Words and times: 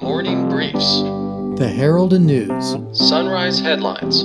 Morning 0.00 0.48
Briefs. 0.48 1.02
The 1.58 1.68
Herald 1.68 2.12
and 2.12 2.24
News. 2.24 2.76
Sunrise 2.92 3.58
Headlines. 3.58 4.22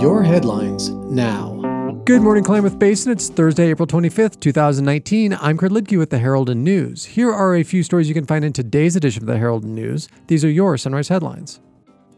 Your 0.00 0.22
headlines 0.22 0.88
now. 0.88 2.00
Good 2.06 2.22
morning, 2.22 2.42
Klamath 2.42 2.78
Basin. 2.78 3.12
It's 3.12 3.28
Thursday, 3.28 3.68
April 3.68 3.86
25th, 3.86 4.40
2019. 4.40 5.34
I'm 5.34 5.58
Kurt 5.58 5.70
Liedtke 5.70 5.98
with 5.98 6.08
the 6.08 6.18
Herald 6.18 6.48
and 6.48 6.64
News. 6.64 7.04
Here 7.04 7.30
are 7.30 7.54
a 7.54 7.62
few 7.62 7.82
stories 7.82 8.08
you 8.08 8.14
can 8.14 8.24
find 8.24 8.42
in 8.42 8.54
today's 8.54 8.96
edition 8.96 9.22
of 9.22 9.26
the 9.26 9.36
Herald 9.36 9.64
and 9.64 9.74
News. 9.74 10.08
These 10.28 10.46
are 10.46 10.50
your 10.50 10.78
Sunrise 10.78 11.08
headlines. 11.08 11.60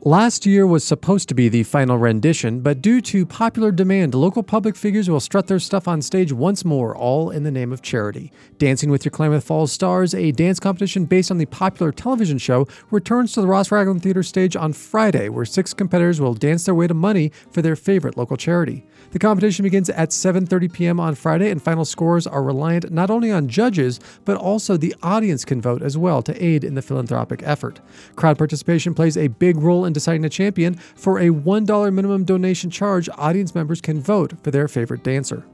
Last 0.07 0.45
year 0.45 0.67
was 0.67 0.85
supposed 0.85 1.31
to 1.31 1.35
be 1.35 1.49
the 1.49 1.63
final 1.63 1.97
rendition, 1.97 2.61
but 2.61 2.83
due 2.83 3.01
to 3.01 3.25
popular 3.25 3.73
demand, 3.73 4.15
local 4.15 4.43
public 4.43 4.77
figures 4.77 5.09
will 5.09 5.19
strut 5.19 5.47
their 5.47 5.59
stuff 5.59 5.89
on 5.89 6.03
stage 6.03 6.31
once 6.31 6.63
more, 6.63 6.95
all 6.95 7.31
in 7.31 7.43
the 7.43 7.51
name 7.51 7.73
of 7.73 7.81
charity. 7.81 8.31
Dancing 8.59 8.91
with 8.91 9.07
Your 9.07 9.13
Klamath 9.13 9.45
Falls 9.45 9.73
Stars, 9.73 10.13
a 10.13 10.31
dance 10.31 10.61
competition 10.61 11.07
based 11.07 11.31
on 11.31 11.39
the 11.39 11.47
popular 11.47 11.91
television 11.91 12.37
show, 12.37 12.69
returns 12.91 13.33
to 13.33 13.41
the 13.41 13.47
Ross 13.47 13.73
Ragland 13.73 14.03
Theater 14.03 14.23
stage 14.23 14.57
on 14.57 14.75
Friday, 14.75 15.31
where 15.31 15.47
six 15.47 15.73
competitors 15.73 16.21
will 16.21 16.35
dance 16.35 16.67
their 16.67 16.75
way 16.75 16.87
to 16.87 16.93
money 16.93 17.33
for 17.51 17.63
their 17.63 17.75
favorite 17.75 18.19
local 18.19 18.37
charity. 18.37 18.85
The 19.13 19.19
competition 19.19 19.63
begins 19.63 19.89
at 19.89 20.11
7:30 20.11 20.71
p.m. 20.71 21.01
on 21.01 21.15
Friday, 21.15 21.49
and 21.51 21.63
final 21.63 21.87
scores 21.87 22.27
are 22.27 22.43
reliant 22.43 22.93
not 22.93 23.09
only 23.09 23.31
on 23.31 23.49
judges, 23.49 24.01
but 24.27 24.37
also 24.37 24.77
the 24.77 24.95
audience 25.03 25.47
can 25.47 25.63
vote 25.63 25.81
as 25.81 25.97
well 25.97 26.21
to 26.21 26.45
aid 26.45 26.63
in 26.63 26.75
the 26.75 26.83
philanthropic 26.83 27.41
effort. 27.43 27.81
Crowd 28.17 28.37
participation 28.37 28.93
plays 28.93 29.17
a 29.17 29.29
big 29.29 29.57
role 29.57 29.87
in 29.87 29.94
deciding 29.95 30.25
a 30.25 30.29
champion. 30.29 30.75
For 30.75 31.19
a 31.19 31.29
$1 31.31 31.93
minimum 31.95 32.25
donation 32.25 32.71
charge, 32.71 33.09
audience 33.17 33.55
members 33.55 33.81
can 33.81 34.01
vote 34.01 34.35
for 34.43 34.51
their 34.51 34.69
favorite 34.69 35.03
dancer. 35.03 35.47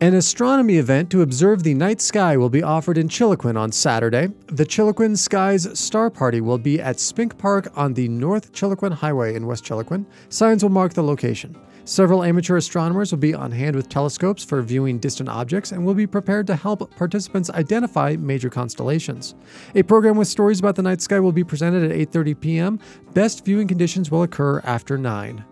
An 0.00 0.14
astronomy 0.14 0.76
event 0.76 1.10
to 1.10 1.22
observe 1.22 1.64
the 1.64 1.74
night 1.74 2.00
sky 2.00 2.36
will 2.36 2.48
be 2.48 2.62
offered 2.62 2.96
in 2.98 3.08
Chiloquin 3.08 3.58
on 3.58 3.72
Saturday. 3.72 4.28
The 4.46 4.64
Chiloquin 4.64 5.18
Skies 5.18 5.76
Star 5.76 6.08
Party 6.08 6.40
will 6.40 6.56
be 6.56 6.80
at 6.80 7.00
Spink 7.00 7.36
Park 7.36 7.72
on 7.76 7.94
the 7.94 8.06
North 8.06 8.52
Chiloquin 8.52 8.92
Highway 8.92 9.34
in 9.34 9.44
West 9.44 9.64
Chiloquin. 9.64 10.06
Signs 10.28 10.62
will 10.62 10.70
mark 10.70 10.94
the 10.94 11.02
location. 11.02 11.56
Several 11.84 12.22
amateur 12.22 12.56
astronomers 12.58 13.10
will 13.10 13.18
be 13.18 13.34
on 13.34 13.50
hand 13.50 13.74
with 13.74 13.88
telescopes 13.88 14.44
for 14.44 14.62
viewing 14.62 15.00
distant 15.00 15.28
objects 15.28 15.72
and 15.72 15.84
will 15.84 15.94
be 15.94 16.06
prepared 16.06 16.46
to 16.46 16.54
help 16.54 16.94
participants 16.94 17.50
identify 17.50 18.14
major 18.14 18.50
constellations. 18.50 19.34
A 19.74 19.82
program 19.82 20.16
with 20.16 20.28
stories 20.28 20.60
about 20.60 20.76
the 20.76 20.82
night 20.82 21.00
sky 21.00 21.18
will 21.18 21.32
be 21.32 21.42
presented 21.42 21.90
at 21.90 22.12
8:30 22.12 22.40
p.m. 22.40 22.78
Best 23.14 23.44
viewing 23.44 23.66
conditions 23.66 24.12
will 24.12 24.22
occur 24.22 24.60
after 24.60 24.96
9. 24.96 25.44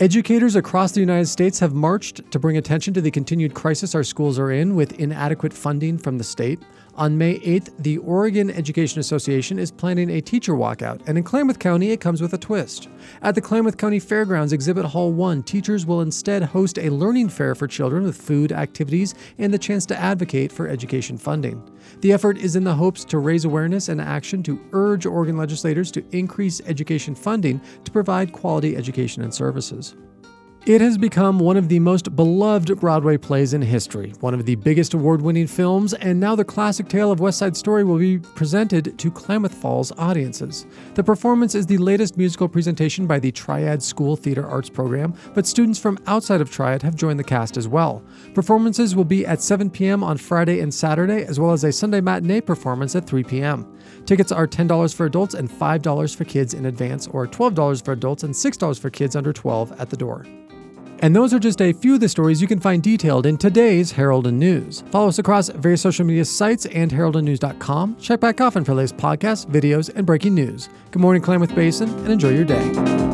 Educators 0.00 0.54
across 0.54 0.92
the 0.92 1.00
United 1.00 1.26
States 1.26 1.58
have 1.58 1.74
marched 1.74 2.30
to 2.30 2.38
bring 2.38 2.56
attention 2.56 2.94
to 2.94 3.00
the 3.00 3.10
continued 3.10 3.52
crisis 3.52 3.96
our 3.96 4.04
schools 4.04 4.38
are 4.38 4.52
in 4.52 4.76
with 4.76 5.00
inadequate 5.00 5.52
funding 5.52 5.98
from 5.98 6.18
the 6.18 6.22
state. 6.22 6.60
On 6.94 7.18
May 7.18 7.38
8th, 7.40 7.72
the 7.80 7.98
Oregon 7.98 8.48
Education 8.50 9.00
Association 9.00 9.58
is 9.58 9.72
planning 9.72 10.10
a 10.10 10.20
teacher 10.20 10.54
walkout, 10.54 11.00
and 11.06 11.18
in 11.18 11.24
Klamath 11.24 11.58
County, 11.58 11.90
it 11.90 12.00
comes 12.00 12.20
with 12.20 12.32
a 12.32 12.38
twist. 12.38 12.88
At 13.22 13.34
the 13.34 13.40
Klamath 13.40 13.76
County 13.76 13.98
Fairgrounds 13.98 14.52
Exhibit 14.52 14.84
Hall 14.84 15.12
1, 15.12 15.42
teachers 15.44 15.86
will 15.86 16.00
instead 16.00 16.42
host 16.44 16.78
a 16.78 16.90
learning 16.90 17.28
fair 17.28 17.56
for 17.56 17.66
children 17.66 18.04
with 18.04 18.20
food, 18.20 18.52
activities, 18.52 19.16
and 19.38 19.52
the 19.52 19.58
chance 19.58 19.86
to 19.86 19.98
advocate 19.98 20.52
for 20.52 20.68
education 20.68 21.18
funding. 21.18 21.62
The 22.00 22.12
effort 22.12 22.38
is 22.38 22.56
in 22.56 22.64
the 22.64 22.74
hopes 22.74 23.04
to 23.06 23.18
raise 23.18 23.44
awareness 23.44 23.88
and 23.88 24.00
action 24.00 24.42
to 24.44 24.60
urge 24.72 25.06
Oregon 25.06 25.36
legislators 25.36 25.90
to 25.92 26.04
increase 26.10 26.60
education 26.66 27.14
funding 27.14 27.60
to 27.84 27.90
provide 27.90 28.32
quality 28.32 28.76
education 28.76 29.22
and 29.22 29.32
services. 29.32 29.87
It 30.66 30.82
has 30.82 30.98
become 30.98 31.38
one 31.38 31.56
of 31.56 31.70
the 31.70 31.78
most 31.78 32.14
beloved 32.14 32.78
Broadway 32.78 33.16
plays 33.16 33.54
in 33.54 33.62
history, 33.62 34.12
one 34.20 34.34
of 34.34 34.44
the 34.44 34.56
biggest 34.56 34.92
award 34.92 35.22
winning 35.22 35.46
films, 35.46 35.94
and 35.94 36.20
now 36.20 36.34
the 36.34 36.44
classic 36.44 36.88
tale 36.88 37.10
of 37.10 37.20
West 37.20 37.38
Side 37.38 37.56
Story 37.56 37.84
will 37.84 37.96
be 37.96 38.18
presented 38.18 38.98
to 38.98 39.10
Klamath 39.10 39.54
Falls 39.54 39.92
audiences. 39.96 40.66
The 40.94 41.02
performance 41.02 41.54
is 41.54 41.64
the 41.64 41.78
latest 41.78 42.18
musical 42.18 42.48
presentation 42.48 43.06
by 43.06 43.18
the 43.18 43.32
Triad 43.32 43.82
School 43.82 44.14
Theater 44.14 44.46
Arts 44.46 44.68
Program, 44.68 45.14
but 45.32 45.46
students 45.46 45.78
from 45.78 45.98
outside 46.06 46.42
of 46.42 46.50
Triad 46.50 46.82
have 46.82 46.96
joined 46.96 47.18
the 47.18 47.24
cast 47.24 47.56
as 47.56 47.66
well. 47.66 48.02
Performances 48.34 48.94
will 48.94 49.04
be 49.04 49.24
at 49.24 49.40
7 49.40 49.70
p.m. 49.70 50.04
on 50.04 50.18
Friday 50.18 50.60
and 50.60 50.74
Saturday, 50.74 51.24
as 51.24 51.40
well 51.40 51.52
as 51.52 51.64
a 51.64 51.72
Sunday 51.72 52.02
matinee 52.02 52.42
performance 52.42 52.94
at 52.94 53.06
3 53.06 53.24
p.m. 53.24 53.66
Tickets 54.04 54.32
are 54.32 54.46
$10 54.46 54.94
for 54.94 55.06
adults 55.06 55.32
and 55.32 55.48
$5 55.50 56.14
for 56.14 56.24
kids 56.24 56.52
in 56.52 56.66
advance, 56.66 57.06
or 57.06 57.26
$12 57.26 57.82
for 57.82 57.92
adults 57.92 58.22
and 58.22 58.34
$6 58.34 58.78
for 58.78 58.90
kids 58.90 59.16
under 59.16 59.32
12 59.32 59.80
at 59.80 59.88
the 59.88 59.96
door. 59.96 60.26
And 61.00 61.14
those 61.14 61.32
are 61.32 61.38
just 61.38 61.60
a 61.60 61.72
few 61.72 61.94
of 61.94 62.00
the 62.00 62.08
stories 62.08 62.42
you 62.42 62.48
can 62.48 62.60
find 62.60 62.82
detailed 62.82 63.26
in 63.26 63.36
today's 63.36 63.92
Herald 63.92 64.26
and 64.26 64.38
News. 64.38 64.82
Follow 64.90 65.08
us 65.08 65.18
across 65.18 65.48
various 65.48 65.80
social 65.80 66.04
media 66.04 66.24
sites 66.24 66.66
and 66.66 66.90
heraldandnews.com. 66.90 67.96
Check 68.00 68.20
back 68.20 68.40
often 68.40 68.64
for 68.64 68.74
latest 68.74 68.96
podcasts, 68.96 69.46
videos, 69.46 69.94
and 69.94 70.06
breaking 70.06 70.34
news. 70.34 70.68
Good 70.90 71.00
morning, 71.00 71.22
Klamath 71.22 71.54
Basin, 71.54 71.88
and 71.88 72.08
enjoy 72.08 72.30
your 72.30 72.44
day. 72.44 73.07